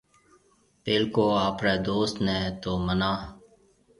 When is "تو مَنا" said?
2.61-3.11